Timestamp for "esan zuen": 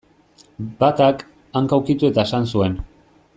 2.31-2.81